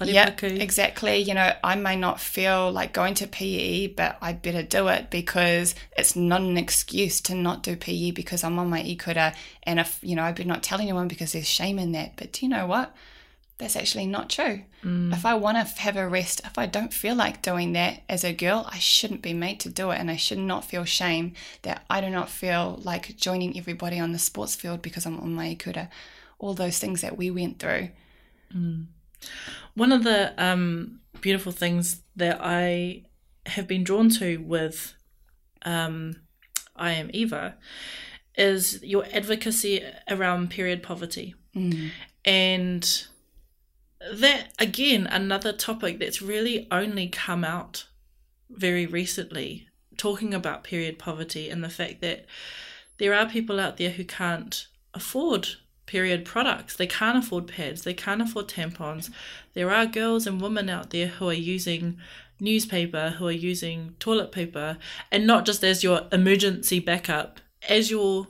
[0.52, 1.18] Yeah, exactly.
[1.18, 5.10] You know, I may not feel like going to PE, but I better do it
[5.10, 9.36] because it's not an excuse to not do PE because I'm on my ikura.
[9.64, 12.14] And if, you know, I better not tell anyone because there's shame in that.
[12.16, 12.96] But do you know what?
[13.60, 14.64] That's actually not true.
[15.14, 18.24] If I want to have a rest, if I don't feel like doing that as
[18.24, 20.00] a girl, I shouldn't be made to do it.
[20.00, 24.14] And I should not feel shame that I do not feel like joining everybody on
[24.14, 25.90] the sports field because I'm on my ikura.
[26.40, 27.90] All those things that we went through.
[29.76, 33.04] One of the um, beautiful things that I
[33.46, 34.94] have been drawn to with
[35.64, 36.16] um,
[36.78, 37.58] I Am Eva
[38.38, 41.36] is your advocacy around period poverty.
[42.24, 43.08] And
[44.00, 47.86] that, again, another topic that's really only come out
[48.50, 52.26] very recently, talking about period poverty and the fact that
[52.98, 55.48] there are people out there who can't afford
[55.86, 56.76] period products.
[56.76, 59.10] They can't afford pads, they can't afford tampons.
[59.54, 61.98] There are girls and women out there who are using
[62.40, 64.78] newspaper, who are using toilet paper,
[65.12, 68.28] and not just as your emergency backup, as your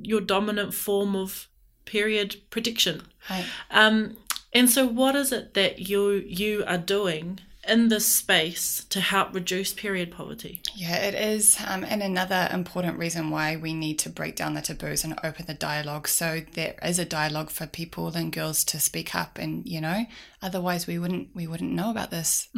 [0.00, 1.48] your dominant form of
[1.84, 3.02] period prediction.
[3.30, 3.44] Right.
[3.70, 4.16] Um,
[4.52, 9.34] and so, what is it that you you are doing in this space to help
[9.34, 10.62] reduce period poverty?
[10.74, 11.56] Yeah, it is.
[11.66, 15.46] Um, and another important reason why we need to break down the taboos and open
[15.46, 19.66] the dialogue so there is a dialogue for people and girls to speak up and,
[19.66, 20.06] you know,
[20.40, 22.48] otherwise we wouldn't we wouldn't know about this.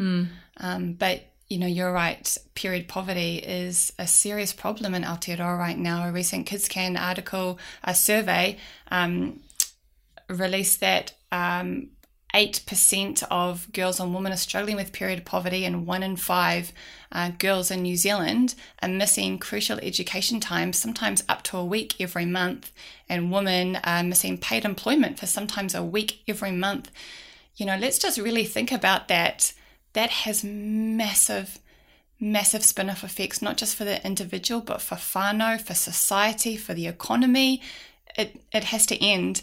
[0.59, 2.38] Um, but you know, you're right.
[2.55, 6.07] Period poverty is a serious problem in Aotearoa right now.
[6.09, 8.57] A recent Kids Can article, a survey,
[8.92, 9.40] um,
[10.31, 11.90] released that um,
[12.35, 16.73] 8% of girls and women are struggling with period poverty, and one in five
[17.11, 22.01] uh, girls in New Zealand are missing crucial education time, sometimes up to a week
[22.01, 22.71] every month,
[23.09, 26.90] and women are missing paid employment for sometimes a week every month.
[27.57, 29.53] You know, let's just really think about that.
[29.95, 31.59] That has massive,
[32.21, 36.75] massive spin off effects, not just for the individual, but for whānau, for society, for
[36.75, 37.61] the economy.
[38.16, 39.43] It, it has to end.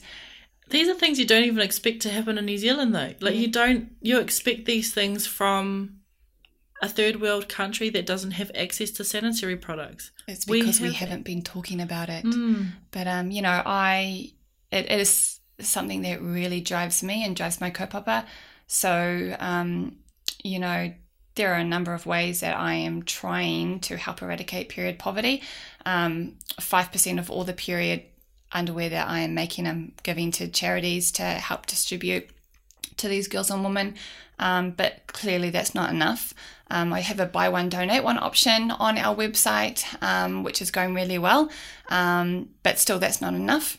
[0.69, 3.13] These are things you don't even expect to happen in New Zealand, though.
[3.21, 5.99] Like you don't you expect these things from
[6.81, 10.11] a third world country that doesn't have access to sanitary products.
[10.27, 12.23] It's because we, have- haven't been talking about it.
[12.25, 12.67] Mm.
[12.91, 14.33] But um, you know, I
[14.71, 18.25] it is something that really drives me and drives my kaupapa.
[18.67, 19.97] So um,
[20.43, 20.93] you know,
[21.35, 25.43] there are a number of ways that I am trying to help eradicate period poverty.
[25.85, 28.03] Um, Five percent of all the period
[28.51, 32.29] underwear that I am making, I'm giving to charities to help distribute
[32.97, 33.95] to these girls and women.
[34.39, 36.33] Um, but clearly, that's not enough.
[36.69, 40.69] Um, I have a buy one, donate one option on our website, um, which is
[40.69, 41.49] going really well.
[41.89, 43.77] Um, but still, that's not enough.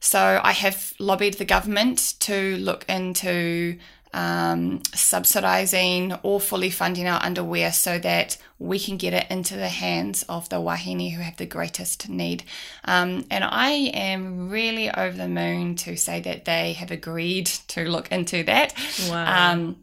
[0.00, 3.78] So I have lobbied the government to look into
[4.12, 9.68] um, subsidising or fully funding our underwear so that we can get it into the
[9.68, 12.44] hands of the wahine who have the greatest need.
[12.84, 17.88] Um, and I am really over the moon to say that they have agreed to
[17.88, 18.74] look into that.
[19.08, 19.52] Wow.
[19.52, 19.76] Um,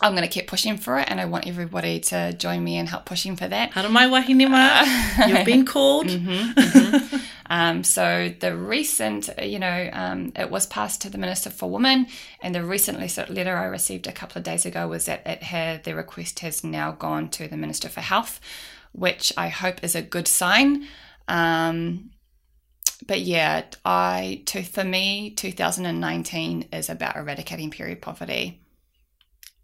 [0.00, 2.86] I'm going to keep pushing for it, and I want everybody to join me and
[2.86, 3.72] help pushing for that.
[3.72, 4.84] Haere mai wahine ma.
[5.26, 6.10] You've been called.
[7.48, 12.06] Um, so the recent, you know, um, it was passed to the Minister for Women,
[12.40, 15.84] and the recent letter I received a couple of days ago was that it had
[15.84, 18.40] the request has now gone to the Minister for Health,
[18.92, 20.86] which I hope is a good sign.
[21.28, 22.10] Um,
[23.06, 28.60] but yeah, I to for me, 2019 is about eradicating period poverty.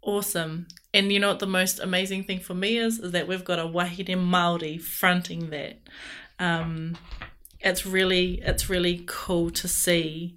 [0.01, 0.67] Awesome.
[0.93, 2.99] And you know what the most amazing thing for me is?
[2.99, 5.79] Is that we've got a wahine Māori fronting that.
[6.39, 6.97] Um,
[7.63, 10.35] it's really it's really cool to see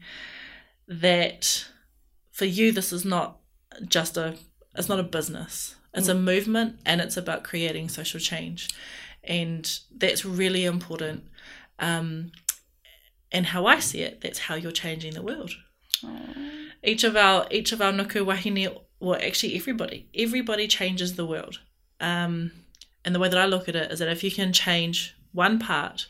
[0.88, 1.66] that
[2.30, 3.38] for you this is not
[3.88, 4.36] just a
[4.74, 5.76] it's not a business.
[5.94, 6.12] It's mm.
[6.12, 8.68] a movement and it's about creating social change.
[9.24, 11.24] And that's really important.
[11.78, 12.32] Um,
[13.32, 15.52] and how I see it, that's how you're changing the world.
[16.04, 16.68] Aww.
[16.84, 21.60] Each of our each of our nuku wahine well, actually everybody, everybody changes the world.
[22.00, 22.52] Um,
[23.04, 25.58] and the way that I look at it is that if you can change one
[25.58, 26.06] part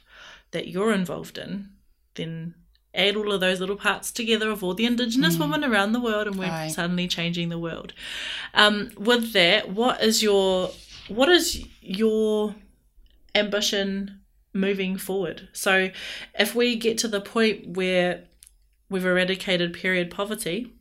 [0.51, 1.71] that you're involved in,
[2.15, 2.55] then
[2.95, 5.41] add all of those little parts together of all the Indigenous mm.
[5.41, 6.69] women around the world, and we're Aye.
[6.69, 7.93] suddenly changing the world.
[8.55, 10.71] Um, with that, what is your
[11.09, 12.55] what is your
[13.35, 14.21] ambition
[14.53, 15.49] moving forward?
[15.53, 15.91] So,
[16.39, 18.25] if we get to the point where
[18.89, 20.73] we've eradicated period poverty,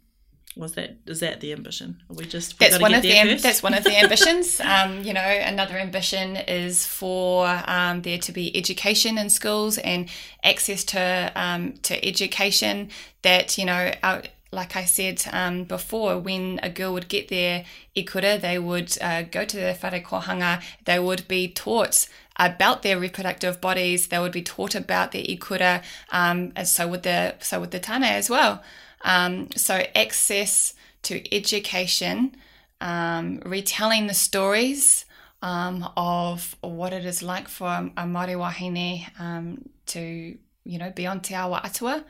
[0.55, 2.01] was that is that the ambition?
[2.09, 4.59] Are we just that's one of the am- that's one of the ambitions.
[4.61, 10.09] um, you know, another ambition is for um, there to be education in schools and
[10.43, 12.89] access to um, to education.
[13.21, 13.91] That you know,
[14.51, 19.23] like I said um, before, when a girl would get their ikura, they would uh,
[19.23, 20.63] go to their whare kohanga.
[20.85, 24.07] They would be taught about their reproductive bodies.
[24.07, 27.79] They would be taught about their ikura, um, and so would the so would the
[27.79, 28.63] tane as well.
[29.05, 32.35] Um, so, access to education,
[32.81, 35.05] um, retelling the stories
[35.41, 41.05] um, of what it is like for a Māori wahine um, to, you know, be
[41.05, 42.03] on Te Awa Atua,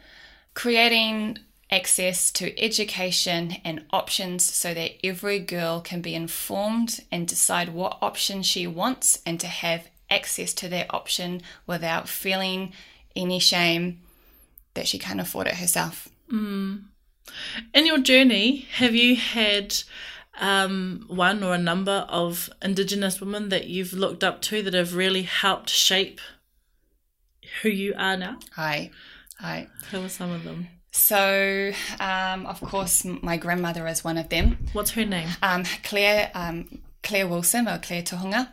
[0.54, 1.38] creating
[1.70, 7.98] access to education and options so that every girl can be informed and decide what
[8.02, 12.72] option she wants and to have access to that option without feeling
[13.16, 14.00] any shame
[14.76, 16.08] that she can't afford it herself.
[16.32, 16.86] Mm.
[17.74, 19.76] In your journey, have you had
[20.40, 24.96] um, one or a number of Indigenous women that you've looked up to that have
[24.96, 26.20] really helped shape
[27.62, 28.40] who you are now?
[28.56, 28.92] Hi.
[29.40, 29.68] Hi.
[29.92, 30.68] Who are some of them?
[30.92, 34.58] So, um, of course, my grandmother is one of them.
[34.72, 35.28] What's her name?
[35.44, 38.50] Um, Claire um, Claire Wilson or Claire Tohunga.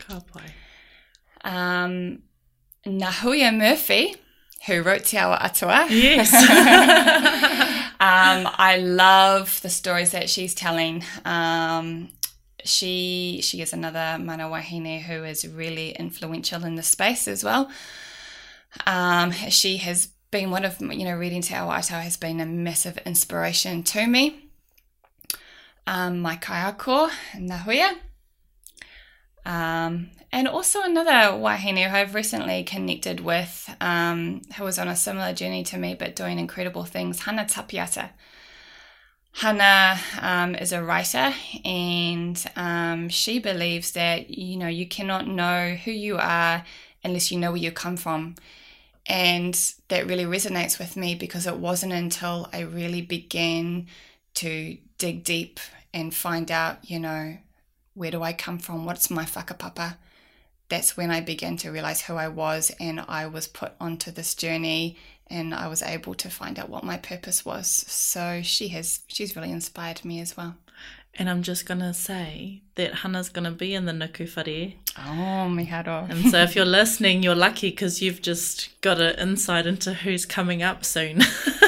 [0.00, 0.50] Kapai.
[1.44, 2.22] Um,
[2.86, 4.16] Ngāhuia Murphy
[4.66, 5.86] who wrote Te Awa Atua.
[5.90, 6.32] Yes.
[8.00, 11.04] um, I love the stories that she's telling.
[11.24, 12.10] Um,
[12.64, 17.70] she she is another mana wahine who is really influential in the space as well.
[18.86, 22.46] Um, she has been one of you know reading Te Awa Atua has been a
[22.46, 24.48] massive inspiration to me.
[25.86, 27.96] Um, my kaiako, Ngāhuia.
[29.44, 34.96] Um, and also another wahine who I've recently connected with, um, who was on a
[34.96, 38.10] similar journey to me but doing incredible things, Hana Tapiata.
[39.34, 41.32] Hana um, is a writer
[41.64, 46.64] and um, she believes that, you know, you cannot know who you are
[47.02, 48.36] unless you know where you come from.
[49.06, 49.54] And
[49.88, 53.88] that really resonates with me because it wasn't until I really began
[54.34, 55.58] to dig deep
[55.92, 57.36] and find out, you know,
[57.94, 58.84] where do I come from?
[58.84, 59.96] What's my whakapapa?
[60.72, 64.34] that's when I began to realize who I was and I was put onto this
[64.34, 67.68] journey and I was able to find out what my purpose was.
[67.68, 70.54] So she has she's really inspired me as well.
[71.14, 74.72] And I'm just gonna say that Hannah's gonna be in the Nuku Whare.
[74.96, 76.06] Oh, miharo.
[76.08, 80.24] And so if you're listening, you're lucky because you've just got an insight into who's
[80.24, 81.20] coming up soon.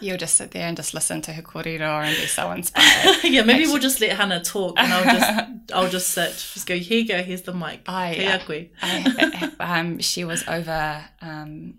[0.02, 3.18] You'll just sit there and just listen to her kōrero and be so inspired.
[3.24, 6.30] yeah, maybe Actually, we'll just let Hannah talk and I'll just I'll just sit.
[6.30, 7.82] Just go, here you go, here's the mic.
[7.86, 8.40] I,
[8.82, 11.74] I, um, she was over um,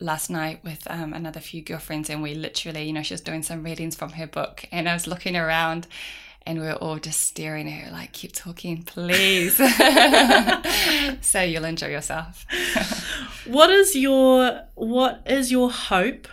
[0.00, 3.42] last night with um, another few girlfriends and we literally, you know, she was doing
[3.42, 5.86] some readings from her book and I was looking around
[6.46, 9.56] and we are all just staring at her like keep talking please
[11.20, 12.46] so you'll enjoy yourself
[13.46, 16.28] what is your what is your hope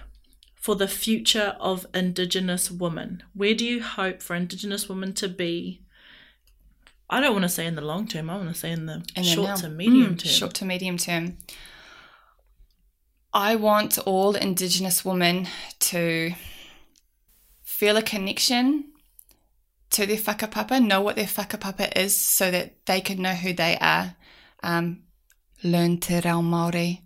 [0.63, 3.21] for the future of Indigenous women?
[3.33, 5.81] Where do you hope for Indigenous women to be?
[7.09, 9.03] I don't want to say in the long term, I want to say in the
[9.13, 10.31] and short to medium mm, term.
[10.31, 11.37] Short to medium term.
[13.33, 15.49] I want all Indigenous women
[15.79, 16.31] to
[17.61, 18.85] feel a connection
[19.89, 23.77] to their whakapapa, know what their whakapapa is so that they can know who they
[23.81, 24.15] are.
[24.63, 25.03] Um,
[25.61, 27.01] learn te reo Māori.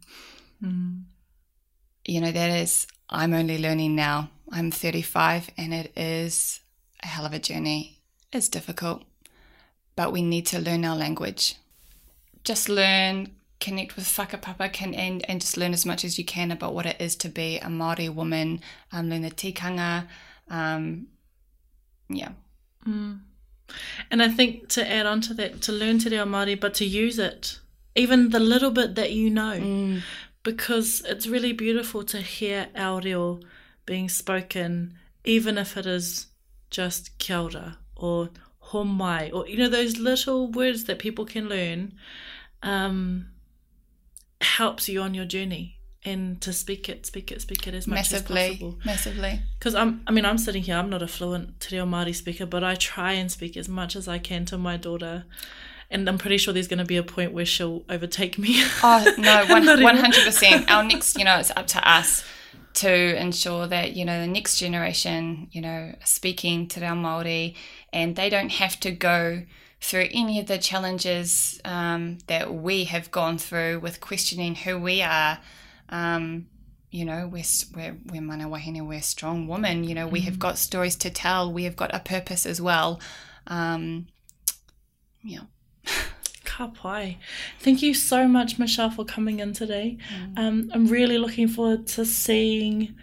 [2.05, 4.29] You know, that is, I'm only learning now.
[4.51, 6.61] I'm 35 and it is
[7.03, 7.99] a hell of a journey.
[8.31, 9.03] It's difficult,
[9.95, 11.55] but we need to learn our language.
[12.43, 16.51] Just learn, connect with whakapapa can, and, and just learn as much as you can
[16.51, 20.07] about what it is to be a Māori woman, um, learn the tikanga.
[20.49, 21.07] Um,
[22.09, 22.31] yeah.
[24.11, 26.85] And I think to add on to that, to learn te reo Māori, but to
[26.85, 27.59] use it,
[27.95, 30.01] even the little bit that you know,
[30.47, 33.37] because it's really beautiful to hear our reo
[33.85, 34.93] being spoken,
[35.25, 36.27] even if it is
[36.69, 38.29] just kia ora or
[38.71, 41.93] homai, or, you know, those little words that people can learn,
[42.63, 43.27] um,
[44.39, 45.79] helps you on your journey.
[46.05, 49.41] And to speak it, speak it, speak it as much as massively, possible massively.
[49.59, 52.45] because I'm I mean I'm sitting here I'm not a fluent Te Reo Māori speaker
[52.45, 55.25] but I try and speak as much as I can to my daughter
[55.89, 59.05] and I'm pretty sure there's going to be a point where she'll overtake me Oh
[59.17, 60.69] no, one Not even- one hundred percent.
[60.69, 62.23] Our next, you know, it's up to us
[62.75, 67.55] to ensure that you know the next generation, you know, speaking to our Maori,
[67.91, 69.43] and they don't have to go
[69.81, 75.01] through any of the challenges um, that we have gone through with questioning who we
[75.03, 75.37] are.
[75.89, 76.47] Um,
[76.89, 77.43] you know, we're,
[77.75, 79.83] we're, we're mana wahine, we're strong women.
[79.83, 81.51] You know, we have got stories to tell.
[81.53, 82.99] We have got a purpose as well.
[83.45, 84.07] Um,
[85.23, 85.41] yeah.
[86.43, 87.19] Ka pai.
[87.59, 89.97] Thank you so much, Michelle, for coming in today.
[90.37, 92.95] Um, I'm really looking forward to seeing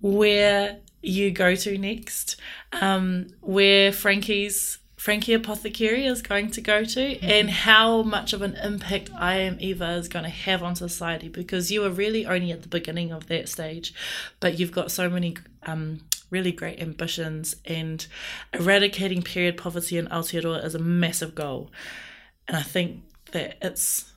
[0.00, 2.36] where you go to next,
[2.80, 8.54] um, where Frankie's Frankie Apothecary is going to go to, and how much of an
[8.54, 11.28] impact I Am Eva is going to have on society.
[11.28, 13.92] Because you are really only at the beginning of that stage,
[14.38, 18.06] but you've got so many um, really great ambitions, and
[18.54, 21.70] eradicating period poverty in Aotearoa is a massive goal
[22.48, 24.12] and I think that it's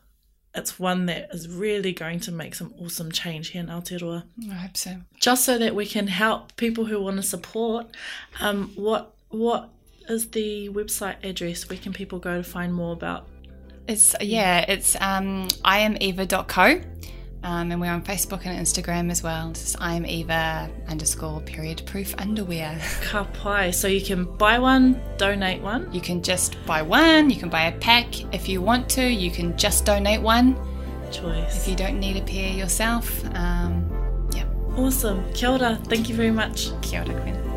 [0.53, 4.23] it's one that is really going to make some awesome change here in Aotearoa.
[4.49, 5.01] I hope so.
[5.19, 7.87] Just so that we can help people who want to support.
[8.39, 9.69] Um, what what
[10.07, 11.69] is the website address?
[11.69, 13.27] Where can people go to find more about?
[13.87, 16.81] It's yeah, it's um iameva.co.
[17.45, 19.51] Um, and we're on Facebook and Instagram as well.
[19.51, 22.81] It's I am Eva underscore period proof underwear.
[23.03, 23.71] Ka pai.
[23.71, 25.87] So you can buy one, donate one.
[25.93, 28.33] You can just buy one, you can buy a pack.
[28.33, 30.55] If you want to, you can just donate one.
[31.11, 31.55] Choice.
[31.55, 33.87] If you don't need a pair yourself, um,
[34.35, 35.23] yeah, Awesome.
[35.33, 35.79] Kia ora.
[35.83, 36.71] Thank you very much.
[36.81, 37.54] kia ora, Quinn.